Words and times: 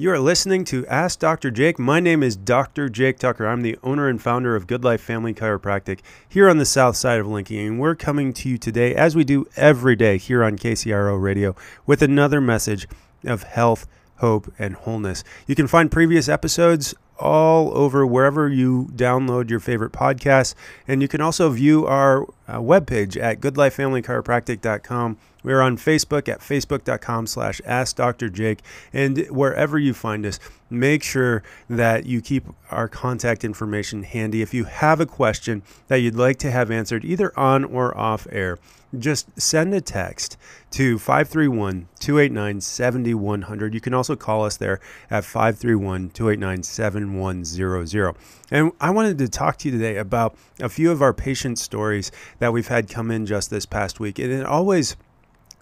You 0.00 0.10
are 0.12 0.18
listening 0.18 0.64
to 0.64 0.86
Ask 0.86 1.18
Dr. 1.18 1.50
Jake. 1.50 1.78
My 1.78 2.00
name 2.00 2.22
is 2.22 2.34
Dr. 2.34 2.88
Jake 2.88 3.18
Tucker. 3.18 3.46
I'm 3.46 3.60
the 3.60 3.78
owner 3.82 4.08
and 4.08 4.18
founder 4.18 4.56
of 4.56 4.66
Good 4.66 4.82
Life 4.82 5.02
Family 5.02 5.34
Chiropractic 5.34 6.00
here 6.26 6.48
on 6.48 6.56
the 6.56 6.64
south 6.64 6.96
side 6.96 7.20
of 7.20 7.26
Lincoln. 7.26 7.58
And 7.58 7.78
we're 7.78 7.94
coming 7.94 8.32
to 8.32 8.48
you 8.48 8.56
today, 8.56 8.94
as 8.94 9.14
we 9.14 9.24
do 9.24 9.46
every 9.56 9.96
day 9.96 10.16
here 10.16 10.42
on 10.42 10.56
KCRO 10.56 11.20
Radio, 11.20 11.54
with 11.84 12.00
another 12.00 12.40
message 12.40 12.88
of 13.24 13.42
health, 13.42 13.86
hope, 14.20 14.50
and 14.58 14.74
wholeness. 14.74 15.22
You 15.46 15.54
can 15.54 15.66
find 15.66 15.92
previous 15.92 16.30
episodes 16.30 16.94
all 17.20 17.76
over 17.76 18.06
wherever 18.06 18.48
you 18.48 18.88
download 18.94 19.50
your 19.50 19.60
favorite 19.60 19.92
podcasts. 19.92 20.54
And 20.88 21.02
you 21.02 21.08
can 21.08 21.20
also 21.20 21.50
view 21.50 21.86
our 21.86 22.22
uh, 22.48 22.58
webpage 22.58 23.20
at 23.20 23.40
goodlifefamilychiropractic.com. 23.40 25.18
We're 25.42 25.60
on 25.60 25.76
Facebook 25.76 26.28
at 26.28 26.40
facebook.com 26.40 27.26
slash 27.26 27.60
ask 27.64 27.96
Dr. 27.96 28.28
Jake. 28.28 28.60
And 28.92 29.26
wherever 29.30 29.78
you 29.78 29.94
find 29.94 30.26
us, 30.26 30.38
make 30.68 31.02
sure 31.02 31.42
that 31.68 32.04
you 32.04 32.20
keep 32.20 32.44
our 32.70 32.88
contact 32.88 33.44
information 33.44 34.02
handy. 34.02 34.42
If 34.42 34.52
you 34.52 34.64
have 34.64 35.00
a 35.00 35.06
question 35.06 35.62
that 35.88 35.96
you'd 35.96 36.14
like 36.14 36.38
to 36.40 36.50
have 36.50 36.70
answered 36.70 37.04
either 37.04 37.38
on 37.38 37.64
or 37.64 37.96
off 37.96 38.26
air, 38.30 38.58
just 38.98 39.40
send 39.40 39.72
a 39.74 39.80
text 39.80 40.36
to 40.72 40.98
531 40.98 41.88
289 41.98 42.60
7100. 42.60 43.74
You 43.74 43.80
can 43.80 43.94
also 43.94 44.16
call 44.16 44.44
us 44.44 44.56
there 44.56 44.80
at 45.10 45.24
531 45.24 46.10
289 46.10 46.62
7100. 46.62 48.16
And 48.50 48.72
I 48.80 48.90
wanted 48.90 49.18
to 49.18 49.28
talk 49.28 49.58
to 49.58 49.68
you 49.68 49.78
today 49.78 49.96
about 49.96 50.36
a 50.60 50.68
few 50.68 50.90
of 50.90 51.02
our 51.02 51.12
patient 51.12 51.58
stories 51.58 52.10
that 52.38 52.52
we've 52.52 52.68
had 52.68 52.88
come 52.88 53.10
in 53.10 53.26
just 53.26 53.50
this 53.50 53.66
past 53.66 54.00
week. 54.00 54.18
And 54.18 54.32
it 54.32 54.44
always 54.44 54.96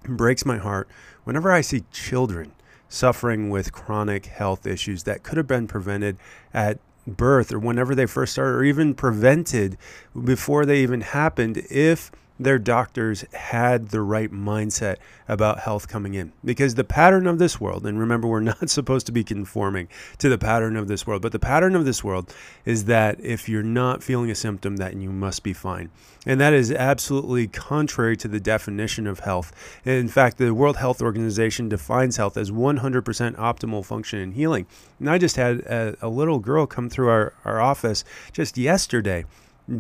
breaks 0.05 0.47
my 0.47 0.59
heart 0.59 0.89
whenever 1.25 1.53
I 1.53 1.61
see 1.61 1.85
children 1.93 2.53
suffering 2.89 3.51
with 3.51 3.73
chronic 3.73 4.27
health 4.27 4.67
issues 4.67 5.03
that 5.03 5.23
could 5.23 5.37
have 5.37 5.47
been 5.47 5.67
prevented 5.69 6.17
at 6.55 6.79
birth 7.07 7.53
or 7.53 7.59
whenever 7.59 7.95
they 7.95 8.07
first 8.07 8.33
started, 8.33 8.57
or 8.57 8.65
even 8.65 8.95
prevented 8.95 9.77
before 10.25 10.67
they 10.67 10.81
even 10.83 11.01
happened 11.01 11.59
if 11.71 12.11
their 12.39 12.59
doctors 12.59 13.25
had 13.33 13.89
the 13.89 14.01
right 14.01 14.31
mindset 14.31 14.97
about 15.27 15.61
health 15.61 15.89
coming 15.89 16.15
in. 16.15 16.33
Because 16.45 16.75
the 16.75 16.85
pattern 16.85 17.27
of 17.27 17.39
this 17.39 17.61
world, 17.61 17.87
and 17.87 17.99
remember, 17.99 18.29
we're 18.29 18.41
not 18.49 18.71
supposed 18.71 19.07
to 19.07 19.13
be 19.13 19.25
conforming 19.25 19.89
to 20.19 20.29
the 20.29 20.39
pattern 20.39 20.77
of 20.77 20.89
this 20.89 21.07
world, 21.07 21.23
but 21.23 21.33
the 21.33 21.39
pattern 21.39 21.75
of 21.75 21.85
this 21.85 22.05
world 22.05 22.35
is 22.65 22.85
that 22.85 23.21
if 23.21 23.49
you're 23.49 23.63
not 23.63 24.03
feeling 24.03 24.31
a 24.31 24.35
symptom, 24.35 24.77
that 24.77 24.95
you 24.97 25.11
must 25.11 25.43
be 25.43 25.53
fine. 25.53 25.91
And 26.27 26.41
that 26.41 26.53
is 26.53 26.71
absolutely 26.71 27.47
contrary 27.49 28.17
to 28.19 28.29
the 28.29 28.41
definition 28.41 29.07
of 29.07 29.21
health. 29.21 29.53
In 29.85 30.09
fact, 30.09 30.39
the 30.39 30.55
World 30.55 30.77
Health 30.77 31.01
Organization 31.01 31.69
defines 31.69 32.17
health 32.17 32.37
as 32.37 32.51
100% 32.51 33.37
optimal 33.37 33.85
function 33.85 34.19
and 34.19 34.35
healing. 34.35 34.67
And 34.99 35.09
I 35.09 35.19
just 35.19 35.37
had 35.37 35.61
a, 35.61 35.97
a 36.03 36.09
little 36.09 36.39
girl 36.39 36.67
come 36.67 36.89
through 36.89 37.09
our, 37.09 37.33
our 37.45 37.61
office 37.61 38.05
just 38.33 38.59
yesterday 38.59 39.25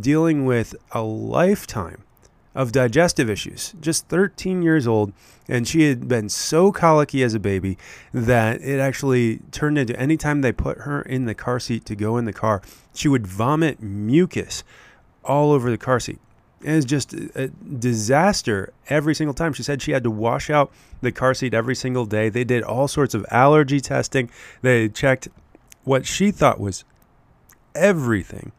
dealing 0.01 0.45
with 0.45 0.75
a 0.93 1.03
lifetime 1.03 2.03
of 2.59 2.73
digestive 2.73 3.31
issues, 3.31 3.73
just 3.81 4.09
13 4.09 4.63
years 4.63 4.85
old. 4.85 5.13
And 5.49 5.67
she 5.67 5.89
had 5.89 6.09
been 6.09 6.29
so 6.29 6.73
colicky 6.73 7.23
as 7.23 7.33
a 7.33 7.39
baby 7.39 7.79
that 8.13 8.61
it 8.61 8.81
actually 8.81 9.39
turned 9.53 9.79
into 9.79 9.99
anytime 9.99 10.41
they 10.41 10.51
put 10.51 10.79
her 10.79 11.01
in 11.03 11.27
the 11.27 11.37
car 11.37 11.61
seat 11.61 11.85
to 11.85 11.95
go 11.95 12.17
in 12.17 12.25
the 12.25 12.33
car, 12.33 12.61
she 12.93 13.07
would 13.07 13.29
vomit 13.29 13.81
mucus 13.81 14.65
all 15.23 15.53
over 15.53 15.71
the 15.71 15.79
car 15.79 16.01
seat. 16.01 16.19
It 16.61 16.75
was 16.75 16.85
just 16.85 17.15
a 17.15 17.47
disaster 17.79 18.73
every 18.89 19.15
single 19.15 19.35
time. 19.35 19.53
She 19.53 19.63
said 19.63 19.81
she 19.81 19.93
had 19.93 20.03
to 20.03 20.11
wash 20.11 20.51
out 20.51 20.73
the 21.01 21.13
car 21.13 21.35
seat 21.35 21.55
every 21.55 21.77
single 21.77 22.07
day. 22.07 22.29
They 22.29 22.43
did 22.43 22.65
all 22.65 22.89
sorts 22.89 23.15
of 23.15 23.25
allergy 23.31 23.81
testing. 23.81 24.31
They 24.63 24.89
checked 24.89 25.29
what 25.85 26.07
she 26.07 26.33
thought 26.33 26.59
was 26.59 26.85
everything 27.77 28.51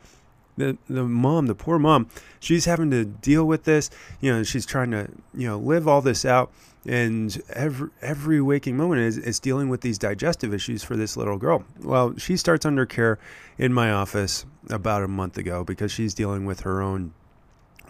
the 0.60 0.78
the 0.88 1.04
mom, 1.06 1.48
the 1.48 1.56
poor 1.56 1.80
mom, 1.80 2.08
she's 2.40 2.66
having 2.66 2.92
to 2.92 3.06
deal 3.06 3.46
with 3.46 3.64
this. 3.64 3.90
You 4.22 4.32
know, 4.32 4.44
she's 4.44 4.66
trying 4.66 4.92
to 4.92 5.10
you 5.34 5.48
know 5.48 5.58
live 5.58 5.88
all 5.88 6.02
this 6.02 6.26
out, 6.26 6.52
and 6.86 7.42
every 7.50 7.90
every 8.02 8.42
waking 8.42 8.78
moment 8.78 9.02
is 9.02 9.18
is 9.18 9.40
dealing 9.40 9.70
with 9.70 9.82
these 9.82 9.98
digestive 9.98 10.54
issues 10.54 10.84
for 10.84 10.96
this 10.96 11.18
little 11.18 11.38
girl. 11.38 11.64
Well, 11.82 12.16
she 12.18 12.38
starts 12.38 12.66
under 12.66 12.86
care 12.86 13.18
in 13.58 13.74
my 13.74 13.92
office 13.92 14.46
about 14.70 15.04
a 15.04 15.08
month 15.08 15.38
ago 15.38 15.64
because 15.64 15.92
she's 15.92 16.14
dealing 16.14 16.46
with 16.46 16.62
her 16.62 16.82
own 16.82 17.14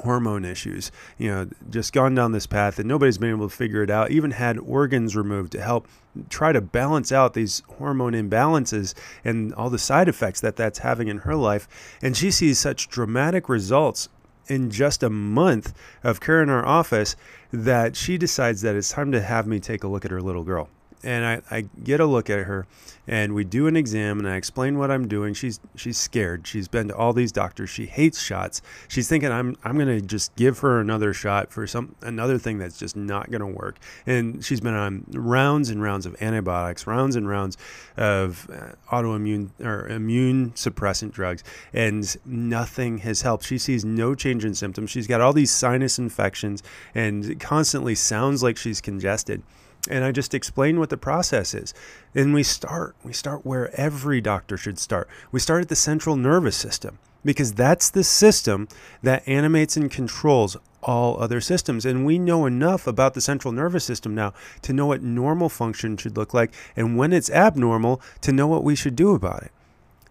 hormone 0.01 0.45
issues, 0.45 0.91
you 1.17 1.29
know, 1.29 1.49
just 1.69 1.93
gone 1.93 2.15
down 2.15 2.31
this 2.31 2.47
path 2.47 2.79
and 2.79 2.87
nobody's 2.87 3.17
been 3.17 3.29
able 3.29 3.49
to 3.49 3.55
figure 3.55 3.83
it 3.83 3.89
out, 3.89 4.11
even 4.11 4.31
had 4.31 4.57
organs 4.59 5.15
removed 5.15 5.51
to 5.51 5.61
help 5.61 5.87
try 6.29 6.51
to 6.51 6.61
balance 6.61 7.11
out 7.11 7.33
these 7.33 7.61
hormone 7.77 8.13
imbalances 8.13 8.93
and 9.23 9.53
all 9.53 9.69
the 9.69 9.79
side 9.79 10.07
effects 10.07 10.41
that 10.41 10.55
that's 10.55 10.79
having 10.79 11.07
in 11.07 11.19
her 11.19 11.35
life. 11.35 11.67
And 12.01 12.15
she 12.15 12.31
sees 12.31 12.59
such 12.59 12.89
dramatic 12.89 13.47
results 13.49 14.09
in 14.47 14.71
just 14.71 15.03
a 15.03 15.09
month 15.09 15.73
of 16.03 16.19
care 16.19 16.41
in 16.41 16.49
our 16.49 16.65
office 16.65 17.15
that 17.51 17.95
she 17.95 18.17
decides 18.17 18.61
that 18.61 18.75
it's 18.75 18.89
time 18.89 19.11
to 19.11 19.21
have 19.21 19.45
me 19.45 19.59
take 19.59 19.83
a 19.83 19.87
look 19.87 20.05
at 20.05 20.11
her 20.11 20.21
little 20.21 20.43
girl 20.43 20.69
and 21.03 21.25
I, 21.25 21.57
I 21.57 21.61
get 21.83 21.99
a 21.99 22.05
look 22.05 22.29
at 22.29 22.45
her 22.45 22.67
and 23.07 23.33
we 23.33 23.43
do 23.43 23.65
an 23.65 23.75
exam 23.75 24.19
and 24.19 24.29
I 24.29 24.35
explain 24.35 24.77
what 24.77 24.91
I'm 24.91 25.07
doing. 25.07 25.33
She's 25.33 25.59
she's 25.75 25.97
scared. 25.97 26.45
She's 26.45 26.67
been 26.67 26.89
to 26.89 26.95
all 26.95 27.11
these 27.11 27.31
doctors. 27.31 27.69
She 27.69 27.87
hates 27.87 28.21
shots. 28.21 28.61
She's 28.87 29.09
thinking 29.09 29.31
I'm 29.31 29.55
I'm 29.63 29.77
gonna 29.77 29.99
just 29.99 30.35
give 30.35 30.59
her 30.59 30.79
another 30.79 31.13
shot 31.13 31.51
for 31.51 31.65
some 31.65 31.95
another 32.01 32.37
thing 32.37 32.59
that's 32.59 32.77
just 32.77 32.95
not 32.95 33.31
gonna 33.31 33.47
work. 33.47 33.77
And 34.05 34.45
she's 34.45 34.61
been 34.61 34.75
on 34.75 35.05
rounds 35.09 35.69
and 35.69 35.81
rounds 35.81 36.05
of 36.05 36.21
antibiotics, 36.21 36.85
rounds 36.85 37.15
and 37.15 37.27
rounds 37.27 37.57
of 37.97 38.47
uh, 38.51 38.73
autoimmune 38.95 39.49
or 39.59 39.87
immune 39.87 40.51
suppressant 40.51 41.11
drugs, 41.11 41.43
and 41.73 42.15
nothing 42.25 42.99
has 42.99 43.23
helped. 43.23 43.45
She 43.45 43.57
sees 43.57 43.83
no 43.83 44.13
change 44.13 44.45
in 44.45 44.53
symptoms. 44.53 44.91
She's 44.91 45.07
got 45.07 45.19
all 45.19 45.33
these 45.33 45.51
sinus 45.51 45.97
infections 45.97 46.61
and 46.93 47.39
constantly 47.39 47.95
sounds 47.95 48.43
like 48.43 48.55
she's 48.55 48.81
congested 48.81 49.41
and 49.89 50.03
I 50.03 50.11
just 50.11 50.33
explain 50.33 50.79
what 50.79 50.89
the 50.89 50.97
process 50.97 51.53
is. 51.53 51.73
And 52.13 52.33
we 52.33 52.43
start, 52.43 52.95
we 53.03 53.13
start 53.13 53.45
where 53.45 53.73
every 53.79 54.21
doctor 54.21 54.57
should 54.57 54.79
start. 54.79 55.09
We 55.31 55.39
start 55.39 55.61
at 55.63 55.69
the 55.69 55.75
central 55.75 56.15
nervous 56.15 56.55
system 56.55 56.99
because 57.23 57.53
that's 57.53 57.89
the 57.89 58.03
system 58.03 58.67
that 59.03 59.27
animates 59.27 59.75
and 59.75 59.91
controls 59.91 60.57
all 60.81 61.21
other 61.21 61.41
systems. 61.41 61.85
And 61.85 62.05
we 62.05 62.17
know 62.17 62.45
enough 62.45 62.87
about 62.87 63.13
the 63.13 63.21
central 63.21 63.51
nervous 63.51 63.83
system 63.83 64.15
now 64.15 64.33
to 64.61 64.73
know 64.73 64.85
what 64.85 65.01
normal 65.01 65.49
function 65.49 65.97
should 65.97 66.17
look 66.17 66.33
like 66.33 66.53
and 66.75 66.97
when 66.97 67.11
it's 67.11 67.29
abnormal 67.29 68.01
to 68.21 68.31
know 68.31 68.47
what 68.47 68.63
we 68.63 68.75
should 68.75 68.95
do 68.95 69.13
about 69.13 69.43
it 69.43 69.51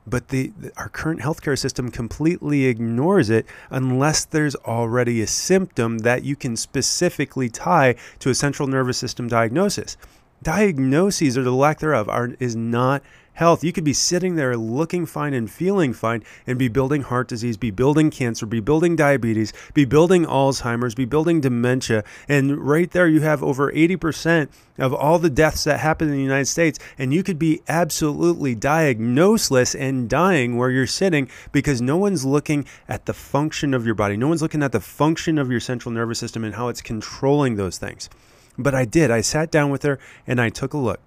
but 0.08 0.28
the, 0.28 0.52
our 0.76 0.88
current 0.88 1.20
healthcare 1.20 1.58
system 1.58 1.90
completely 1.90 2.66
ignores 2.66 3.30
it 3.30 3.46
unless 3.70 4.24
there's 4.24 4.56
already 4.56 5.20
a 5.20 5.26
symptom 5.26 5.98
that 5.98 6.24
you 6.24 6.36
can 6.36 6.56
specifically 6.56 7.48
tie 7.48 7.94
to 8.18 8.30
a 8.30 8.34
central 8.34 8.68
nervous 8.68 8.98
system 8.98 9.28
diagnosis. 9.28 9.96
Diagnoses 10.42 11.36
or 11.36 11.42
the 11.42 11.52
lack 11.52 11.80
thereof 11.80 12.08
are 12.08 12.30
is 12.38 12.54
not 12.54 13.02
health. 13.38 13.62
You 13.62 13.72
could 13.72 13.84
be 13.84 13.92
sitting 13.92 14.34
there 14.34 14.56
looking 14.56 15.06
fine 15.06 15.32
and 15.32 15.48
feeling 15.48 15.92
fine 15.92 16.24
and 16.44 16.58
be 16.58 16.66
building 16.66 17.02
heart 17.02 17.28
disease, 17.28 17.56
be 17.56 17.70
building 17.70 18.10
cancer, 18.10 18.46
be 18.46 18.58
building 18.58 18.96
diabetes, 18.96 19.52
be 19.74 19.84
building 19.84 20.24
Alzheimer's, 20.26 20.96
be 20.96 21.04
building 21.04 21.40
dementia. 21.40 22.02
And 22.28 22.58
right 22.58 22.90
there, 22.90 23.06
you 23.06 23.20
have 23.20 23.42
over 23.42 23.72
80% 23.72 24.48
of 24.78 24.92
all 24.92 25.20
the 25.20 25.30
deaths 25.30 25.62
that 25.64 25.78
happen 25.78 26.08
in 26.08 26.14
the 26.14 26.22
United 26.22 26.46
States. 26.46 26.80
And 26.98 27.14
you 27.14 27.22
could 27.22 27.38
be 27.38 27.62
absolutely 27.68 28.56
diagnoseless 28.56 29.78
and 29.78 30.10
dying 30.10 30.56
where 30.56 30.70
you're 30.70 30.88
sitting 30.88 31.30
because 31.52 31.80
no 31.80 31.96
one's 31.96 32.24
looking 32.24 32.64
at 32.88 33.06
the 33.06 33.14
function 33.14 33.72
of 33.72 33.86
your 33.86 33.94
body. 33.94 34.16
No 34.16 34.26
one's 34.26 34.42
looking 34.42 34.64
at 34.64 34.72
the 34.72 34.80
function 34.80 35.38
of 35.38 35.48
your 35.48 35.60
central 35.60 35.92
nervous 35.92 36.18
system 36.18 36.42
and 36.42 36.56
how 36.56 36.66
it's 36.68 36.82
controlling 36.82 37.54
those 37.54 37.78
things. 37.78 38.10
But 38.58 38.74
I 38.74 38.84
did. 38.84 39.10
I 39.10 39.20
sat 39.20 39.50
down 39.50 39.70
with 39.70 39.84
her 39.84 39.98
and 40.26 40.40
I 40.40 40.48
took 40.50 40.74
a 40.74 40.78
look. 40.78 41.00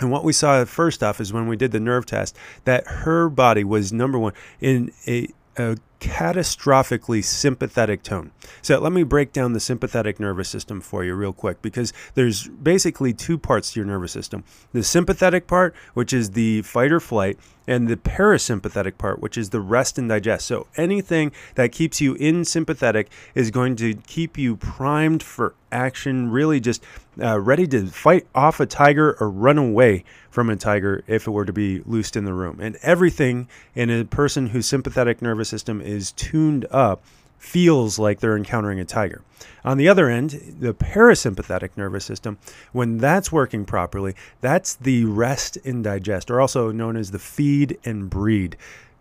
And 0.00 0.12
what 0.12 0.22
we 0.22 0.32
saw 0.32 0.64
first 0.64 1.02
off 1.02 1.20
is 1.20 1.32
when 1.32 1.48
we 1.48 1.56
did 1.56 1.72
the 1.72 1.80
nerve 1.80 2.06
test 2.06 2.36
that 2.64 2.86
her 2.86 3.28
body 3.28 3.64
was 3.64 3.92
number 3.92 4.18
one 4.18 4.32
in 4.60 4.92
a, 5.06 5.28
a 5.56 5.76
catastrophically 6.00 7.24
sympathetic 7.24 8.02
tone. 8.02 8.30
So 8.62 8.78
let 8.78 8.92
me 8.92 9.02
break 9.02 9.32
down 9.32 9.52
the 9.52 9.60
sympathetic 9.60 10.20
nervous 10.20 10.48
system 10.48 10.80
for 10.80 11.04
you 11.04 11.14
real 11.14 11.32
quick 11.32 11.60
because 11.62 11.92
there's 12.14 12.48
basically 12.48 13.12
two 13.12 13.38
parts 13.38 13.72
to 13.72 13.80
your 13.80 13.86
nervous 13.86 14.12
system. 14.12 14.44
The 14.72 14.82
sympathetic 14.82 15.46
part, 15.46 15.74
which 15.94 16.12
is 16.12 16.30
the 16.30 16.62
fight 16.62 16.92
or 16.92 17.00
flight, 17.00 17.38
and 17.68 17.86
the 17.86 17.96
parasympathetic 17.96 18.96
part, 18.96 19.20
which 19.20 19.36
is 19.36 19.50
the 19.50 19.60
rest 19.60 19.98
and 19.98 20.08
digest. 20.08 20.46
So 20.46 20.66
anything 20.76 21.32
that 21.54 21.70
keeps 21.70 22.00
you 22.00 22.14
in 22.14 22.44
sympathetic 22.46 23.10
is 23.34 23.50
going 23.50 23.76
to 23.76 23.94
keep 23.94 24.38
you 24.38 24.56
primed 24.56 25.22
for 25.22 25.54
action, 25.70 26.30
really 26.30 26.60
just 26.60 26.82
uh, 27.22 27.38
ready 27.38 27.66
to 27.66 27.86
fight 27.88 28.26
off 28.34 28.58
a 28.58 28.64
tiger 28.64 29.16
or 29.20 29.28
run 29.28 29.58
away 29.58 30.04
from 30.30 30.48
a 30.48 30.56
tiger 30.56 31.02
if 31.06 31.26
it 31.26 31.30
were 31.30 31.44
to 31.44 31.52
be 31.52 31.80
loosed 31.80 32.16
in 32.16 32.24
the 32.24 32.32
room. 32.32 32.58
And 32.60 32.76
everything 32.82 33.48
in 33.74 33.90
a 33.90 34.04
person 34.04 34.46
whose 34.48 34.66
sympathetic 34.66 35.20
nervous 35.20 35.48
system 35.50 35.82
is 35.88 36.12
tuned 36.12 36.66
up 36.70 37.02
feels 37.38 37.98
like 37.98 38.20
they're 38.20 38.36
encountering 38.36 38.80
a 38.80 38.84
tiger. 38.84 39.22
On 39.64 39.78
the 39.78 39.88
other 39.88 40.08
end, 40.08 40.56
the 40.60 40.74
parasympathetic 40.74 41.70
nervous 41.76 42.04
system, 42.04 42.38
when 42.72 42.98
that's 42.98 43.30
working 43.32 43.64
properly, 43.64 44.14
that's 44.40 44.74
the 44.74 45.04
rest 45.04 45.56
and 45.64 45.82
digest, 45.84 46.30
or 46.30 46.40
also 46.40 46.72
known 46.72 46.96
as 46.96 47.10
the 47.10 47.18
feed 47.18 47.78
and 47.84 48.10
breed 48.10 48.56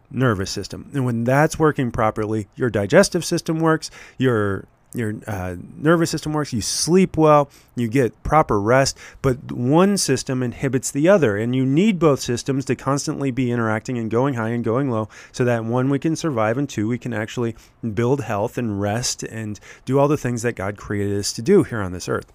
nervous 0.10 0.52
system. 0.52 0.90
And 0.94 1.06
when 1.06 1.24
that's 1.24 1.60
working 1.60 1.92
properly, 1.92 2.48
your 2.56 2.70
digestive 2.70 3.26
system 3.26 3.60
works, 3.60 3.92
your 4.18 4.66
your 4.98 5.16
uh, 5.28 5.56
nervous 5.78 6.10
system 6.10 6.34
works, 6.34 6.54
you 6.54 6.62
sleep 6.62 7.18
well, 7.18 7.50
you 7.76 7.88
get 7.88 8.22
proper 8.24 8.60
rest, 8.60 8.98
but 9.22 9.52
one 9.52 9.98
system 9.98 10.44
inhibits 10.44 10.92
the 10.92 11.08
other. 11.08 11.38
And 11.38 11.56
you 11.56 11.66
need 11.66 12.00
both 12.00 12.20
systems 12.20 12.66
to 12.66 12.76
constantly 12.76 13.32
be 13.32 13.52
interacting 13.52 13.98
and 13.98 14.10
going 14.10 14.34
high 14.34 14.50
and 14.50 14.64
going 14.64 14.90
low 14.90 15.10
so 15.32 15.46
that 15.46 15.64
one, 15.64 15.90
we 15.90 16.00
can 16.00 16.16
survive, 16.16 16.58
and 16.58 16.68
two, 16.68 16.88
we 16.88 16.98
can 16.98 17.14
actually 17.14 17.56
build 17.94 18.22
health 18.22 18.58
and 18.58 18.82
rest 18.82 19.24
and 19.24 19.60
do 19.86 20.00
all 20.00 20.08
the 20.08 20.18
things 20.18 20.42
that 20.42 20.54
God 20.54 20.78
created 20.78 21.18
us 21.18 21.34
to 21.34 21.42
do 21.42 21.64
here 21.64 21.82
on 21.82 21.92
this 21.92 22.10
earth. 22.10 22.32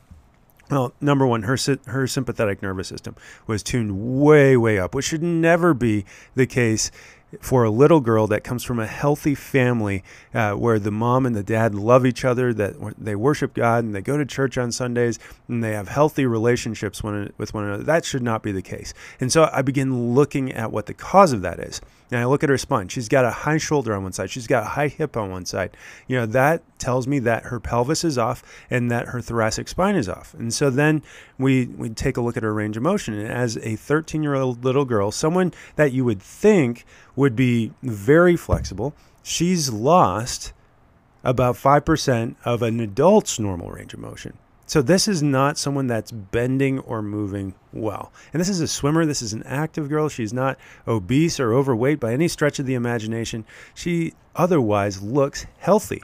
Well, 0.70 0.94
number 1.02 1.26
one, 1.26 1.42
her 1.42 1.58
her 1.86 2.06
sympathetic 2.06 2.62
nervous 2.62 2.88
system 2.88 3.14
was 3.46 3.62
tuned 3.62 4.22
way, 4.22 4.56
way 4.56 4.78
up, 4.78 4.94
which 4.94 5.04
should 5.04 5.22
never 5.22 5.74
be 5.74 6.06
the 6.34 6.46
case 6.46 6.90
for 7.40 7.64
a 7.64 7.70
little 7.70 8.00
girl 8.00 8.26
that 8.26 8.44
comes 8.44 8.62
from 8.62 8.78
a 8.78 8.86
healthy 8.86 9.34
family 9.34 10.04
uh, 10.34 10.52
where 10.52 10.78
the 10.78 10.90
mom 10.90 11.26
and 11.26 11.34
the 11.34 11.42
dad 11.42 11.74
love 11.74 12.04
each 12.04 12.24
other, 12.24 12.52
that 12.52 12.74
they 12.98 13.14
worship 13.14 13.54
God 13.54 13.84
and 13.84 13.94
they 13.94 14.02
go 14.02 14.16
to 14.16 14.26
church 14.26 14.58
on 14.58 14.72
Sundays 14.72 15.18
and 15.48 15.62
they 15.62 15.72
have 15.72 15.88
healthy 15.88 16.26
relationships 16.26 17.02
one, 17.02 17.32
with 17.38 17.54
one 17.54 17.64
another. 17.64 17.82
That 17.82 18.04
should 18.04 18.22
not 18.22 18.42
be 18.42 18.52
the 18.52 18.62
case. 18.62 18.92
And 19.20 19.32
so 19.32 19.48
I 19.52 19.62
begin 19.62 20.14
looking 20.14 20.52
at 20.52 20.72
what 20.72 20.86
the 20.86 20.94
cause 20.94 21.32
of 21.32 21.42
that 21.42 21.58
is. 21.58 21.80
And 22.12 22.20
I 22.20 22.26
look 22.26 22.42
at 22.42 22.50
her 22.50 22.58
spine. 22.58 22.88
She's 22.88 23.08
got 23.08 23.24
a 23.24 23.30
high 23.30 23.56
shoulder 23.56 23.94
on 23.94 24.02
one 24.02 24.12
side. 24.12 24.28
She's 24.28 24.46
got 24.46 24.64
a 24.64 24.66
high 24.66 24.88
hip 24.88 25.16
on 25.16 25.30
one 25.30 25.46
side. 25.46 25.74
You 26.06 26.18
know, 26.18 26.26
that 26.26 26.62
tells 26.78 27.06
me 27.06 27.18
that 27.20 27.44
her 27.44 27.58
pelvis 27.58 28.04
is 28.04 28.18
off 28.18 28.42
and 28.68 28.90
that 28.90 29.08
her 29.08 29.22
thoracic 29.22 29.66
spine 29.66 29.96
is 29.96 30.10
off. 30.10 30.34
And 30.34 30.52
so 30.52 30.68
then 30.68 31.02
we, 31.38 31.66
we 31.66 31.88
take 31.88 32.18
a 32.18 32.20
look 32.20 32.36
at 32.36 32.42
her 32.42 32.52
range 32.52 32.76
of 32.76 32.82
motion. 32.82 33.14
And 33.14 33.32
as 33.32 33.56
a 33.56 33.76
13 33.76 34.22
year 34.22 34.34
old 34.34 34.62
little 34.62 34.84
girl, 34.84 35.10
someone 35.10 35.54
that 35.76 35.92
you 35.92 36.04
would 36.04 36.20
think 36.20 36.84
would 37.22 37.36
be 37.36 37.72
very 37.84 38.36
flexible, 38.36 38.94
she's 39.22 39.70
lost 39.70 40.52
about 41.22 41.54
5% 41.54 42.34
of 42.44 42.62
an 42.62 42.80
adult's 42.80 43.38
normal 43.38 43.70
range 43.70 43.94
of 43.94 44.00
motion. 44.00 44.36
So 44.66 44.82
this 44.82 45.06
is 45.06 45.22
not 45.22 45.56
someone 45.56 45.86
that's 45.86 46.10
bending 46.10 46.80
or 46.80 47.00
moving 47.00 47.54
well. 47.72 48.12
And 48.32 48.40
this 48.40 48.48
is 48.48 48.60
a 48.60 48.66
swimmer. 48.66 49.06
This 49.06 49.22
is 49.22 49.32
an 49.32 49.44
active 49.44 49.88
girl. 49.88 50.08
She's 50.08 50.32
not 50.32 50.58
obese 50.88 51.38
or 51.38 51.54
overweight 51.54 52.00
by 52.00 52.12
any 52.12 52.26
stretch 52.26 52.58
of 52.58 52.66
the 52.66 52.74
imagination. 52.74 53.44
She 53.72 54.14
otherwise 54.34 55.00
looks 55.00 55.46
healthy. 55.58 56.02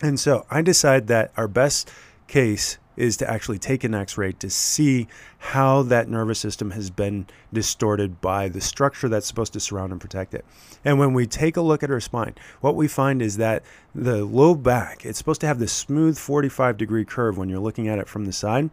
And 0.00 0.20
so 0.20 0.46
I 0.50 0.62
decide 0.62 1.08
that 1.08 1.32
our 1.36 1.48
best 1.48 1.90
case 2.28 2.78
is 2.96 3.16
to 3.16 3.30
actually 3.30 3.58
take 3.58 3.84
an 3.84 3.94
x 3.94 4.18
ray 4.18 4.32
to 4.32 4.50
see 4.50 5.08
how 5.38 5.82
that 5.82 6.08
nervous 6.08 6.38
system 6.38 6.72
has 6.72 6.90
been 6.90 7.26
distorted 7.52 8.20
by 8.20 8.48
the 8.48 8.60
structure 8.60 9.08
that's 9.08 9.26
supposed 9.26 9.52
to 9.52 9.60
surround 9.60 9.92
and 9.92 10.00
protect 10.00 10.34
it. 10.34 10.44
And 10.84 10.98
when 10.98 11.14
we 11.14 11.26
take 11.26 11.56
a 11.56 11.62
look 11.62 11.82
at 11.82 11.90
her 11.90 12.00
spine, 12.00 12.34
what 12.60 12.76
we 12.76 12.88
find 12.88 13.22
is 13.22 13.36
that 13.38 13.62
the 13.94 14.24
low 14.24 14.54
back, 14.54 15.04
it's 15.04 15.18
supposed 15.18 15.40
to 15.42 15.46
have 15.46 15.58
this 15.58 15.72
smooth 15.72 16.18
45 16.18 16.76
degree 16.76 17.04
curve 17.04 17.38
when 17.38 17.48
you're 17.48 17.58
looking 17.58 17.88
at 17.88 17.98
it 17.98 18.08
from 18.08 18.24
the 18.24 18.32
side, 18.32 18.70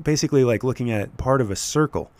basically 0.00 0.44
like 0.44 0.62
looking 0.62 0.90
at 0.90 1.16
part 1.16 1.40
of 1.40 1.50
a 1.50 1.56
circle. 1.56 2.10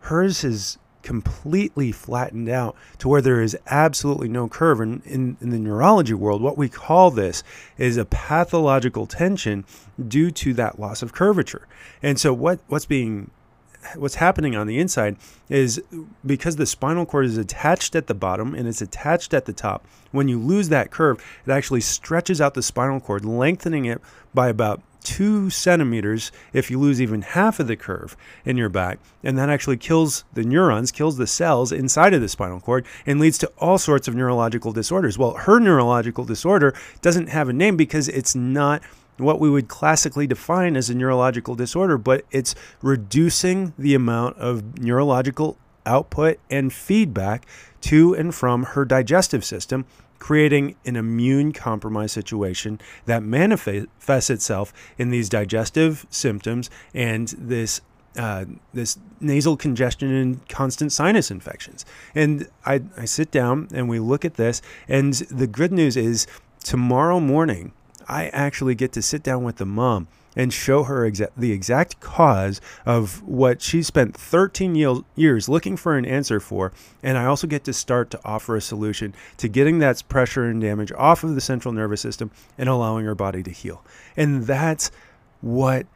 Hers 0.00 0.42
is 0.44 0.78
completely 1.02 1.92
flattened 1.92 2.48
out 2.48 2.76
to 2.98 3.08
where 3.08 3.20
there 3.20 3.40
is 3.40 3.56
absolutely 3.66 4.28
no 4.28 4.48
curve. 4.48 4.80
And 4.80 5.02
in, 5.04 5.36
in 5.40 5.50
the 5.50 5.58
neurology 5.58 6.14
world, 6.14 6.42
what 6.42 6.58
we 6.58 6.68
call 6.68 7.10
this 7.10 7.42
is 7.78 7.96
a 7.96 8.04
pathological 8.04 9.06
tension 9.06 9.64
due 10.08 10.30
to 10.32 10.54
that 10.54 10.78
loss 10.78 11.02
of 11.02 11.12
curvature. 11.12 11.66
And 12.02 12.18
so 12.18 12.32
what, 12.32 12.60
what's 12.68 12.86
being 12.86 13.30
what's 13.96 14.16
happening 14.16 14.54
on 14.54 14.66
the 14.66 14.78
inside 14.78 15.16
is 15.48 15.82
because 16.24 16.56
the 16.56 16.66
spinal 16.66 17.06
cord 17.06 17.24
is 17.24 17.38
attached 17.38 17.96
at 17.96 18.06
the 18.06 18.14
bottom 18.14 18.54
and 18.54 18.68
it's 18.68 18.82
attached 18.82 19.32
at 19.32 19.46
the 19.46 19.52
top. 19.52 19.86
When 20.10 20.28
you 20.28 20.38
lose 20.38 20.68
that 20.68 20.90
curve, 20.90 21.24
it 21.46 21.50
actually 21.50 21.80
stretches 21.80 22.40
out 22.40 22.54
the 22.54 22.62
spinal 22.62 23.00
cord, 23.00 23.24
lengthening 23.24 23.86
it 23.86 24.00
by 24.34 24.48
about 24.48 24.82
two 25.02 25.50
centimeters 25.50 26.32
if 26.52 26.70
you 26.70 26.78
lose 26.78 27.00
even 27.00 27.22
half 27.22 27.60
of 27.60 27.66
the 27.66 27.76
curve 27.76 28.16
in 28.44 28.56
your 28.56 28.68
back. 28.68 28.98
And 29.22 29.38
that 29.38 29.50
actually 29.50 29.76
kills 29.76 30.24
the 30.32 30.44
neurons, 30.44 30.92
kills 30.92 31.16
the 31.16 31.26
cells 31.26 31.72
inside 31.72 32.14
of 32.14 32.20
the 32.20 32.28
spinal 32.28 32.60
cord, 32.60 32.86
and 33.06 33.20
leads 33.20 33.38
to 33.38 33.52
all 33.58 33.78
sorts 33.78 34.08
of 34.08 34.14
neurological 34.14 34.72
disorders. 34.72 35.18
Well, 35.18 35.34
her 35.34 35.60
neurological 35.60 36.24
disorder 36.24 36.74
doesn't 37.00 37.28
have 37.28 37.48
a 37.48 37.52
name 37.52 37.76
because 37.76 38.08
it's 38.08 38.34
not 38.34 38.82
what 39.16 39.40
we 39.40 39.50
would 39.50 39.68
classically 39.68 40.26
define 40.26 40.76
as 40.76 40.88
a 40.88 40.94
neurological 40.94 41.54
disorder, 41.54 41.98
but 41.98 42.24
it's 42.30 42.54
reducing 42.82 43.74
the 43.78 43.94
amount 43.94 44.36
of 44.38 44.78
neurological 44.78 45.58
output 45.86 46.38
and 46.50 46.72
feedback 46.72 47.46
to 47.80 48.14
and 48.14 48.34
from 48.34 48.64
her 48.64 48.84
digestive 48.84 49.44
system 49.44 49.84
creating 50.20 50.76
an 50.84 50.94
immune 50.94 51.52
compromised 51.52 52.12
situation 52.12 52.80
that 53.06 53.24
manifests 53.24 54.30
itself 54.30 54.72
in 54.96 55.10
these 55.10 55.28
digestive 55.28 56.06
symptoms 56.10 56.70
and 56.94 57.34
this 57.36 57.80
uh, 58.16 58.44
this 58.74 58.98
nasal 59.20 59.56
congestion 59.56 60.12
and 60.12 60.48
constant 60.48 60.90
sinus 60.90 61.30
infections. 61.30 61.86
And 62.12 62.48
I, 62.66 62.82
I 62.96 63.04
sit 63.04 63.30
down 63.30 63.68
and 63.72 63.88
we 63.88 64.00
look 64.00 64.24
at 64.24 64.34
this, 64.34 64.60
and 64.88 65.14
the 65.14 65.46
good 65.46 65.70
news 65.72 65.96
is 65.96 66.26
tomorrow 66.64 67.20
morning 67.20 67.72
I 68.08 68.26
actually 68.28 68.74
get 68.74 68.90
to 68.92 69.02
sit 69.02 69.22
down 69.22 69.44
with 69.44 69.56
the 69.56 69.66
mom 69.66 70.08
and 70.36 70.52
show 70.52 70.84
her 70.84 71.08
exa- 71.10 71.30
the 71.36 71.52
exact 71.52 72.00
cause 72.00 72.60
of 72.86 73.22
what 73.22 73.60
she 73.60 73.82
spent 73.82 74.16
13 74.16 74.74
ye- 74.74 75.04
years 75.16 75.48
looking 75.48 75.76
for 75.76 75.96
an 75.96 76.04
answer 76.04 76.40
for. 76.40 76.72
And 77.02 77.18
I 77.18 77.24
also 77.26 77.46
get 77.46 77.64
to 77.64 77.72
start 77.72 78.10
to 78.10 78.20
offer 78.24 78.56
a 78.56 78.60
solution 78.60 79.14
to 79.38 79.48
getting 79.48 79.78
that 79.80 80.02
pressure 80.08 80.44
and 80.44 80.60
damage 80.60 80.92
off 80.92 81.24
of 81.24 81.34
the 81.34 81.40
central 81.40 81.72
nervous 81.72 82.00
system 82.00 82.30
and 82.56 82.68
allowing 82.68 83.04
her 83.06 83.14
body 83.14 83.42
to 83.42 83.50
heal. 83.50 83.84
And 84.16 84.44
that's 84.44 84.90
what 85.40 85.86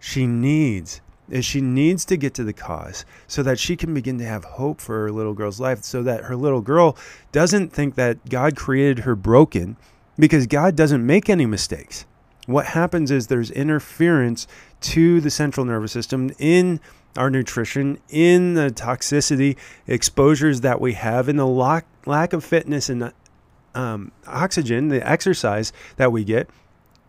she 0.00 0.26
needs 0.26 1.00
is 1.30 1.44
she 1.44 1.60
needs 1.60 2.04
to 2.04 2.16
get 2.16 2.34
to 2.34 2.44
the 2.44 2.52
cause 2.52 3.06
so 3.26 3.42
that 3.42 3.58
she 3.58 3.76
can 3.76 3.94
begin 3.94 4.18
to 4.18 4.26
have 4.26 4.44
hope 4.44 4.80
for 4.80 5.00
her 5.00 5.10
little 5.10 5.32
girl's 5.32 5.58
life 5.58 5.82
so 5.82 6.02
that 6.02 6.24
her 6.24 6.36
little 6.36 6.60
girl 6.60 6.96
doesn't 7.32 7.72
think 7.72 7.94
that 7.94 8.28
God 8.28 8.56
created 8.56 9.00
her 9.00 9.14
broken 9.16 9.76
because 10.18 10.46
God 10.46 10.76
doesn't 10.76 11.04
make 11.04 11.30
any 11.30 11.46
mistakes 11.46 12.04
what 12.46 12.66
happens 12.66 13.10
is 13.10 13.26
there's 13.26 13.50
interference 13.50 14.46
to 14.80 15.20
the 15.20 15.30
central 15.30 15.64
nervous 15.64 15.92
system 15.92 16.30
in 16.38 16.80
our 17.16 17.30
nutrition, 17.30 17.98
in 18.08 18.54
the 18.54 18.70
toxicity 18.70 19.56
exposures 19.86 20.60
that 20.62 20.80
we 20.80 20.94
have, 20.94 21.28
in 21.28 21.36
the 21.36 21.46
lack, 21.46 21.86
lack 22.06 22.32
of 22.32 22.44
fitness 22.44 22.88
and 22.88 23.12
um, 23.74 24.12
oxygen, 24.26 24.88
the 24.88 25.06
exercise 25.08 25.72
that 25.96 26.12
we 26.12 26.24
get, 26.24 26.48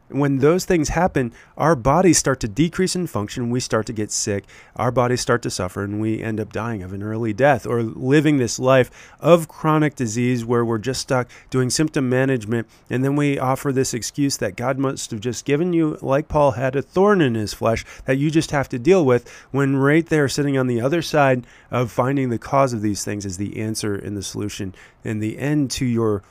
when 0.09 0.37
those 0.37 0.65
things 0.65 0.89
happen, 0.89 1.33
our 1.57 1.75
bodies 1.75 2.17
start 2.17 2.39
to 2.41 2.47
decrease 2.47 2.95
in 2.95 3.07
function. 3.07 3.49
We 3.49 3.59
start 3.59 3.85
to 3.87 3.93
get 3.93 4.11
sick. 4.11 4.45
Our 4.75 4.91
bodies 4.91 5.21
start 5.21 5.41
to 5.43 5.49
suffer, 5.49 5.83
and 5.83 5.99
we 5.99 6.21
end 6.21 6.39
up 6.39 6.53
dying 6.53 6.83
of 6.83 6.93
an 6.93 7.01
early 7.01 7.33
death 7.33 7.65
or 7.65 7.81
living 7.81 8.37
this 8.37 8.59
life 8.59 8.91
of 9.19 9.47
chronic 9.47 9.95
disease 9.95 10.45
where 10.45 10.63
we're 10.63 10.77
just 10.77 11.01
stuck 11.01 11.27
doing 11.49 11.69
symptom 11.69 12.07
management. 12.07 12.67
And 12.89 13.03
then 13.03 13.15
we 13.15 13.39
offer 13.39 13.71
this 13.71 13.93
excuse 13.93 14.37
that 14.37 14.55
God 14.55 14.77
must 14.77 15.11
have 15.11 15.21
just 15.21 15.43
given 15.45 15.73
you, 15.73 15.97
like 16.01 16.27
Paul 16.27 16.51
had, 16.51 16.75
a 16.75 16.81
thorn 16.81 17.21
in 17.21 17.35
his 17.35 17.53
flesh 17.53 17.83
that 18.05 18.17
you 18.17 18.29
just 18.29 18.51
have 18.51 18.69
to 18.69 18.79
deal 18.79 19.05
with, 19.05 19.27
when 19.51 19.75
right 19.75 20.05
there, 20.05 20.27
sitting 20.27 20.57
on 20.57 20.67
the 20.67 20.81
other 20.81 21.01
side 21.01 21.45
of 21.71 21.91
finding 21.91 22.29
the 22.29 22.37
cause 22.37 22.73
of 22.73 22.81
these 22.81 23.03
things, 23.03 23.25
is 23.25 23.37
the 23.37 23.59
answer 23.59 23.95
and 23.95 24.15
the 24.15 24.23
solution 24.23 24.75
and 25.03 25.21
the 25.21 25.37
end 25.37 25.71
to 25.71 25.85
your 25.85 26.21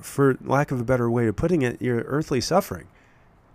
for 0.00 0.36
lack 0.42 0.70
of 0.70 0.80
a 0.80 0.84
better 0.84 1.10
way 1.10 1.26
of 1.26 1.36
putting 1.36 1.62
it, 1.62 1.80
your 1.80 2.00
earthly 2.02 2.40
suffering 2.40 2.86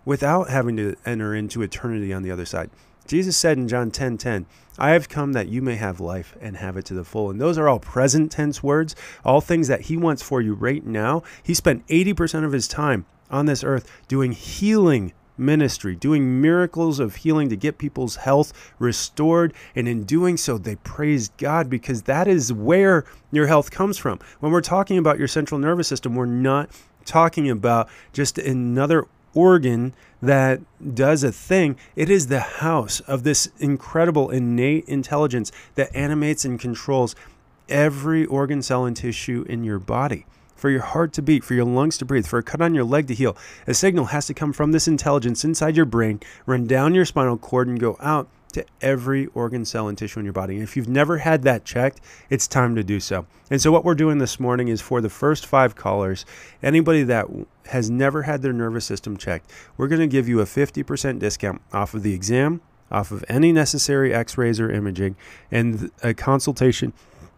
without 0.04 0.48
having 0.48 0.76
to 0.76 0.96
enter 1.04 1.34
into 1.34 1.62
eternity 1.62 2.12
on 2.12 2.22
the 2.22 2.30
other 2.30 2.46
side. 2.46 2.70
Jesus 3.06 3.36
said 3.36 3.56
in 3.56 3.68
John 3.68 3.90
10 3.90 4.18
10, 4.18 4.46
I 4.78 4.90
have 4.90 5.08
come 5.08 5.32
that 5.32 5.48
you 5.48 5.62
may 5.62 5.76
have 5.76 6.00
life 6.00 6.36
and 6.40 6.56
have 6.56 6.76
it 6.76 6.84
to 6.86 6.94
the 6.94 7.04
full. 7.04 7.30
And 7.30 7.40
those 7.40 7.56
are 7.56 7.68
all 7.68 7.78
present 7.78 8.32
tense 8.32 8.62
words, 8.62 8.94
all 9.24 9.40
things 9.40 9.68
that 9.68 9.82
He 9.82 9.96
wants 9.96 10.22
for 10.22 10.40
you 10.40 10.54
right 10.54 10.84
now. 10.84 11.22
He 11.42 11.54
spent 11.54 11.86
80% 11.86 12.44
of 12.44 12.52
His 12.52 12.68
time 12.68 13.06
on 13.30 13.46
this 13.46 13.64
earth 13.64 13.90
doing 14.08 14.32
healing 14.32 15.12
ministry, 15.38 15.94
doing 15.94 16.40
miracles 16.40 16.98
of 16.98 17.16
healing 17.16 17.48
to 17.48 17.56
get 17.56 17.78
people's 17.78 18.16
health 18.16 18.52
restored. 18.78 19.52
And 19.74 19.88
in 19.88 20.04
doing 20.04 20.36
so, 20.36 20.58
they 20.58 20.76
praised 20.76 21.36
God 21.36 21.68
because 21.68 22.02
that 22.02 22.28
is 22.28 22.52
where 22.52 23.04
your 23.32 23.46
health 23.46 23.70
comes 23.70 23.98
from. 23.98 24.18
When 24.40 24.52
we're 24.52 24.60
talking 24.60 24.98
about 24.98 25.18
your 25.18 25.28
central 25.28 25.58
nervous 25.58 25.88
system, 25.88 26.14
we're 26.14 26.26
not 26.26 26.70
talking 27.04 27.48
about 27.48 27.88
just 28.12 28.38
another 28.38 29.06
organ 29.34 29.94
that 30.22 30.60
does 30.94 31.22
a 31.22 31.30
thing. 31.30 31.76
It 31.94 32.08
is 32.10 32.26
the 32.26 32.40
house 32.40 33.00
of 33.00 33.22
this 33.22 33.48
incredible 33.58 34.30
innate 34.30 34.86
intelligence 34.86 35.52
that 35.74 35.94
animates 35.94 36.44
and 36.44 36.58
controls 36.58 37.14
every 37.68 38.24
organ, 38.26 38.62
cell, 38.62 38.84
and 38.84 38.96
tissue 38.96 39.44
in 39.48 39.62
your 39.62 39.78
body. 39.78 40.26
For 40.56 40.70
your 40.70 40.80
heart 40.80 41.12
to 41.12 41.22
beat, 41.22 41.44
for 41.44 41.54
your 41.54 41.64
lungs 41.64 41.98
to 41.98 42.04
breathe, 42.04 42.26
for 42.26 42.38
a 42.38 42.42
cut 42.42 42.60
on 42.60 42.74
your 42.74 42.84
leg 42.84 43.06
to 43.08 43.14
heal. 43.14 43.36
A 43.66 43.74
signal 43.74 44.06
has 44.06 44.26
to 44.26 44.34
come 44.34 44.52
from 44.52 44.72
this 44.72 44.88
intelligence 44.88 45.44
inside 45.44 45.76
your 45.76 45.86
brain, 45.86 46.20
run 46.46 46.66
down 46.66 46.94
your 46.94 47.04
spinal 47.04 47.36
cord, 47.36 47.68
and 47.68 47.78
go 47.78 47.96
out 48.00 48.28
to 48.56 48.64
every 48.80 49.26
organ, 49.26 49.66
cell, 49.66 49.86
and 49.86 49.98
tissue 49.98 50.18
in 50.18 50.24
your 50.24 50.32
body. 50.32 50.54
And 50.54 50.62
if 50.62 50.78
you've 50.78 50.88
never 50.88 51.18
had 51.18 51.42
that 51.42 51.66
checked, 51.66 52.00
it's 52.30 52.48
time 52.48 52.74
to 52.74 52.82
do 52.82 53.00
so. 53.00 53.26
And 53.50 53.60
so, 53.60 53.70
what 53.70 53.84
we're 53.84 53.94
doing 53.94 54.16
this 54.16 54.40
morning 54.40 54.68
is 54.68 54.80
for 54.80 55.02
the 55.02 55.10
first 55.10 55.44
five 55.44 55.76
callers, 55.76 56.24
anybody 56.62 57.02
that 57.02 57.26
has 57.66 57.90
never 57.90 58.22
had 58.22 58.40
their 58.40 58.54
nervous 58.54 58.86
system 58.86 59.18
checked, 59.18 59.50
we're 59.76 59.88
going 59.88 60.00
to 60.00 60.06
give 60.06 60.26
you 60.26 60.40
a 60.40 60.46
50% 60.46 61.18
discount 61.18 61.60
off 61.72 61.92
of 61.92 62.02
the 62.02 62.14
exam, 62.14 62.62
off 62.90 63.10
of 63.10 63.24
any 63.28 63.52
necessary 63.52 64.14
x 64.14 64.38
rays 64.38 64.58
or 64.58 64.70
imaging, 64.70 65.16
and 65.50 65.90
a 66.02 66.14
consultation 66.14 66.94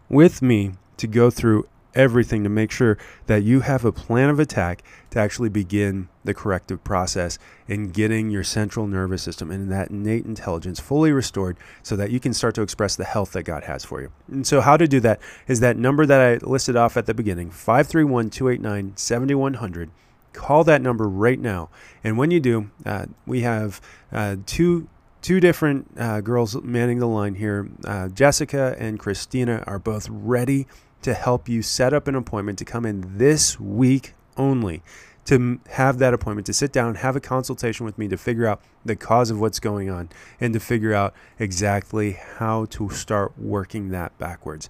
with 0.07 0.41
me 0.41 0.71
to 0.95 1.05
go 1.05 1.29
through 1.29 1.67
everything 1.95 2.43
to 2.43 2.49
make 2.49 2.71
sure 2.71 2.97
that 3.25 3.43
you 3.43 3.61
have 3.61 3.83
a 3.83 3.91
plan 3.91 4.29
of 4.29 4.39
attack 4.39 4.83
to 5.09 5.19
actually 5.19 5.49
begin 5.49 6.07
the 6.23 6.33
corrective 6.33 6.83
process 6.83 7.39
in 7.67 7.89
getting 7.89 8.29
your 8.29 8.43
central 8.43 8.87
nervous 8.87 9.23
system 9.23 9.49
and 9.49 9.71
that 9.71 9.89
innate 9.89 10.25
intelligence 10.25 10.79
fully 10.79 11.11
restored 11.11 11.57
so 11.81 11.95
that 11.95 12.11
you 12.11 12.19
can 12.19 12.33
start 12.33 12.55
to 12.55 12.61
express 12.61 12.95
the 12.95 13.05
health 13.05 13.31
that 13.31 13.43
God 13.43 13.63
has 13.63 13.83
for 13.83 14.01
you. 14.01 14.11
And 14.27 14.45
so, 14.45 14.61
how 14.61 14.77
to 14.77 14.87
do 14.87 14.99
that 14.99 15.19
is 15.47 15.59
that 15.61 15.77
number 15.77 16.05
that 16.05 16.21
I 16.21 16.45
listed 16.45 16.75
off 16.75 16.97
at 16.97 17.05
the 17.05 17.13
beginning 17.13 17.51
531 17.51 18.29
289 18.29 18.97
7100. 18.97 19.89
Call 20.31 20.63
that 20.65 20.81
number 20.81 21.09
right 21.09 21.39
now. 21.39 21.69
And 22.03 22.17
when 22.17 22.29
you 22.29 22.39
do, 22.39 22.69
uh, 22.85 23.07
we 23.25 23.41
have 23.41 23.81
uh, 24.11 24.37
two 24.45 24.87
two 25.21 25.39
different 25.39 25.89
uh, 25.97 26.21
girls 26.21 26.55
manning 26.61 26.99
the 26.99 27.07
line 27.07 27.35
here. 27.35 27.69
Uh, 27.83 28.07
Jessica 28.07 28.75
and 28.79 28.99
Christina 28.99 29.63
are 29.67 29.79
both 29.79 30.07
ready 30.09 30.67
to 31.01 31.13
help 31.13 31.47
you 31.47 31.61
set 31.61 31.93
up 31.93 32.07
an 32.07 32.15
appointment 32.15 32.57
to 32.59 32.65
come 32.65 32.85
in 32.85 33.17
this 33.17 33.59
week 33.59 34.13
only 34.37 34.81
to 35.25 35.59
have 35.71 35.99
that 35.99 36.13
appointment 36.13 36.45
to 36.47 36.53
sit 36.53 36.71
down 36.71 36.95
have 36.95 37.15
a 37.15 37.19
consultation 37.19 37.85
with 37.85 37.97
me 37.97 38.07
to 38.07 38.17
figure 38.17 38.47
out 38.47 38.61
the 38.83 38.95
cause 38.95 39.29
of 39.29 39.39
what's 39.39 39.59
going 39.59 39.89
on 39.89 40.09
and 40.39 40.53
to 40.53 40.59
figure 40.59 40.93
out 40.93 41.13
exactly 41.37 42.13
how 42.37 42.65
to 42.65 42.89
start 42.89 43.37
working 43.37 43.89
that 43.89 44.17
backwards 44.17 44.69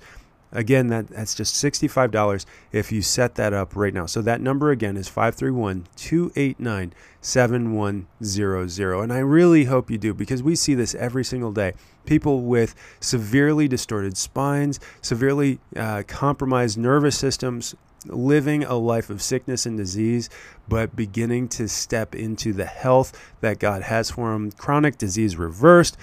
Again, 0.52 0.88
that, 0.88 1.08
that's 1.10 1.36
just 1.36 1.54
$65 1.56 2.46
if 2.72 2.92
you 2.92 3.02
set 3.02 3.36
that 3.36 3.54
up 3.54 3.76
right 3.76 3.94
now. 3.94 4.08
So 4.08 4.22
that 4.24 4.42
number 4.42 4.72
again 4.72 4.98
is 4.98 5.08
531 5.08 5.88
289 5.96 6.94
7100. 7.22 9.04
And 9.04 9.14
I 9.14 9.20
really 9.20 9.66
hope 9.66 9.92
you 9.92 9.98
do 9.98 10.14
because 10.14 10.42
we 10.42 10.56
see 10.56 10.74
this 10.74 10.96
every 10.96 11.24
single 11.24 11.52
day. 11.52 11.74
People 12.06 12.42
with 12.42 12.74
severely 13.00 13.68
distorted 13.68 14.18
spines, 14.18 14.80
severely 15.02 15.60
uh, 15.76 16.04
compromised 16.08 16.78
nervous 16.78 17.18
systems, 17.18 17.76
living 18.06 18.64
a 18.64 18.76
life 18.76 19.10
of 19.10 19.22
sickness 19.22 19.66
and 19.66 19.78
disease, 19.78 20.30
but 20.68 20.96
beginning 20.96 21.48
to 21.50 21.68
step 21.68 22.16
into 22.16 22.54
the 22.54 22.66
health 22.66 23.34
that 23.42 23.60
God 23.60 23.84
has 23.84 24.12
for 24.12 24.32
them, 24.32 24.52
chronic 24.52 24.98
disease 24.98 25.36
reversed 25.36 25.98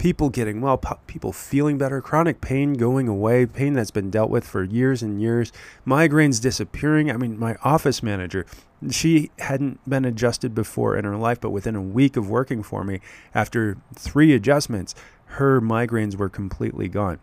people 0.00 0.30
getting 0.30 0.62
well, 0.62 0.78
people 1.06 1.30
feeling 1.30 1.76
better, 1.76 2.00
chronic 2.00 2.40
pain 2.40 2.72
going 2.72 3.06
away, 3.06 3.44
pain 3.44 3.74
that's 3.74 3.90
been 3.90 4.08
dealt 4.08 4.30
with 4.30 4.46
for 4.46 4.64
years 4.64 5.02
and 5.02 5.20
years, 5.20 5.52
migraines 5.86 6.40
disappearing. 6.40 7.10
I 7.10 7.18
mean, 7.18 7.38
my 7.38 7.56
office 7.62 8.02
manager, 8.02 8.46
she 8.90 9.30
hadn't 9.40 9.78
been 9.86 10.06
adjusted 10.06 10.54
before 10.54 10.96
in 10.96 11.04
her 11.04 11.18
life, 11.18 11.38
but 11.38 11.50
within 11.50 11.76
a 11.76 11.82
week 11.82 12.16
of 12.16 12.30
working 12.30 12.62
for 12.62 12.82
me, 12.82 13.00
after 13.34 13.76
three 13.94 14.32
adjustments, 14.32 14.94
her 15.26 15.60
migraines 15.60 16.16
were 16.16 16.30
completely 16.30 16.88
gone. 16.88 17.18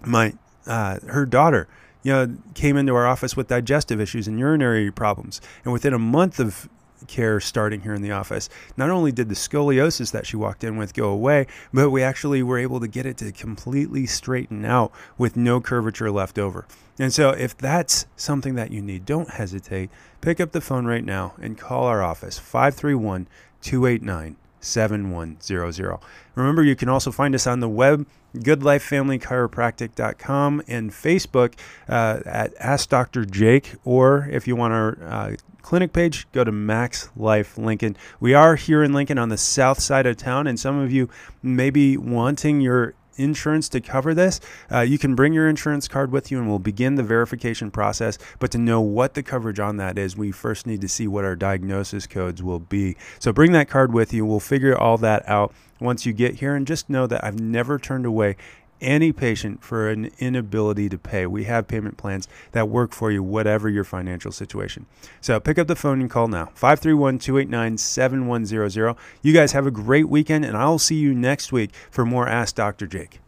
My 0.00 0.32
uh, 0.66 1.00
her 1.08 1.26
daughter, 1.26 1.68
you 2.02 2.12
know, 2.12 2.38
came 2.54 2.78
into 2.78 2.94
our 2.94 3.06
office 3.06 3.36
with 3.36 3.48
digestive 3.48 4.00
issues 4.00 4.26
and 4.26 4.38
urinary 4.38 4.90
problems, 4.90 5.42
and 5.62 5.74
within 5.74 5.92
a 5.92 5.98
month 5.98 6.40
of 6.40 6.70
care 7.06 7.40
starting 7.40 7.82
here 7.82 7.94
in 7.94 8.02
the 8.02 8.10
office. 8.10 8.48
Not 8.76 8.90
only 8.90 9.12
did 9.12 9.28
the 9.28 9.34
scoliosis 9.34 10.10
that 10.12 10.26
she 10.26 10.36
walked 10.36 10.64
in 10.64 10.76
with 10.76 10.94
go 10.94 11.10
away, 11.10 11.46
but 11.72 11.90
we 11.90 12.02
actually 12.02 12.42
were 12.42 12.58
able 12.58 12.80
to 12.80 12.88
get 12.88 13.06
it 13.06 13.16
to 13.18 13.32
completely 13.32 14.06
straighten 14.06 14.64
out 14.64 14.92
with 15.16 15.36
no 15.36 15.60
curvature 15.60 16.10
left 16.10 16.38
over. 16.38 16.66
And 16.98 17.12
so, 17.12 17.30
if 17.30 17.56
that's 17.56 18.06
something 18.16 18.56
that 18.56 18.72
you 18.72 18.82
need, 18.82 19.06
don't 19.06 19.30
hesitate. 19.30 19.90
Pick 20.20 20.40
up 20.40 20.50
the 20.50 20.60
phone 20.60 20.86
right 20.86 21.04
now 21.04 21.34
and 21.40 21.56
call 21.56 21.84
our 21.84 22.02
office 22.02 22.38
531 22.38 23.28
289 23.62 24.36
7100. 24.60 25.98
Remember, 26.34 26.62
you 26.62 26.76
can 26.76 26.88
also 26.88 27.10
find 27.10 27.34
us 27.34 27.46
on 27.46 27.60
the 27.60 27.68
web, 27.68 28.06
goodlifefamilychiropractic.com, 28.36 30.62
and 30.68 30.90
Facebook 30.90 31.54
uh, 31.88 32.20
at 32.24 32.54
Ask 32.58 32.88
Dr. 32.88 33.24
Jake, 33.24 33.74
or 33.84 34.28
if 34.30 34.46
you 34.46 34.56
want 34.56 34.72
our 34.72 34.98
uh, 35.02 35.34
clinic 35.62 35.92
page, 35.92 36.26
go 36.32 36.44
to 36.44 36.52
Max 36.52 37.10
Life 37.16 37.58
Lincoln. 37.58 37.96
We 38.20 38.34
are 38.34 38.56
here 38.56 38.82
in 38.82 38.92
Lincoln 38.92 39.18
on 39.18 39.28
the 39.28 39.36
south 39.36 39.80
side 39.80 40.06
of 40.06 40.16
town, 40.16 40.46
and 40.46 40.58
some 40.58 40.78
of 40.78 40.92
you 40.92 41.08
may 41.42 41.70
be 41.70 41.96
wanting 41.96 42.60
your 42.60 42.94
insurance 43.18 43.68
to 43.70 43.80
cover 43.80 44.14
this, 44.14 44.40
uh, 44.72 44.80
you 44.80 44.98
can 44.98 45.14
bring 45.14 45.32
your 45.32 45.48
insurance 45.48 45.88
card 45.88 46.12
with 46.12 46.30
you 46.30 46.38
and 46.38 46.48
we'll 46.48 46.58
begin 46.58 46.94
the 46.94 47.02
verification 47.02 47.70
process. 47.70 48.18
But 48.38 48.50
to 48.52 48.58
know 48.58 48.80
what 48.80 49.14
the 49.14 49.22
coverage 49.22 49.60
on 49.60 49.76
that 49.78 49.98
is, 49.98 50.16
we 50.16 50.32
first 50.32 50.66
need 50.66 50.80
to 50.80 50.88
see 50.88 51.06
what 51.06 51.24
our 51.24 51.36
diagnosis 51.36 52.06
codes 52.06 52.42
will 52.42 52.60
be. 52.60 52.96
So 53.18 53.32
bring 53.32 53.52
that 53.52 53.68
card 53.68 53.92
with 53.92 54.12
you. 54.12 54.24
We'll 54.24 54.40
figure 54.40 54.76
all 54.76 54.98
that 54.98 55.28
out 55.28 55.52
once 55.80 56.06
you 56.06 56.12
get 56.12 56.36
here. 56.36 56.54
And 56.54 56.66
just 56.66 56.88
know 56.88 57.06
that 57.06 57.24
I've 57.24 57.40
never 57.40 57.78
turned 57.78 58.06
away 58.06 58.36
any 58.80 59.12
patient 59.12 59.62
for 59.62 59.88
an 59.88 60.10
inability 60.18 60.88
to 60.88 60.98
pay. 60.98 61.26
We 61.26 61.44
have 61.44 61.68
payment 61.68 61.96
plans 61.96 62.28
that 62.52 62.68
work 62.68 62.92
for 62.92 63.10
you, 63.10 63.22
whatever 63.22 63.68
your 63.68 63.84
financial 63.84 64.32
situation. 64.32 64.86
So 65.20 65.38
pick 65.40 65.58
up 65.58 65.66
the 65.66 65.76
phone 65.76 66.00
and 66.00 66.10
call 66.10 66.28
now 66.28 66.46
531 66.54 67.18
289 67.18 67.78
7100. 67.78 68.96
You 69.22 69.32
guys 69.32 69.52
have 69.52 69.66
a 69.66 69.70
great 69.70 70.08
weekend, 70.08 70.44
and 70.44 70.56
I'll 70.56 70.78
see 70.78 70.96
you 70.96 71.14
next 71.14 71.52
week 71.52 71.70
for 71.90 72.04
more 72.04 72.28
Ask 72.28 72.54
Dr. 72.54 72.86
Jake. 72.86 73.20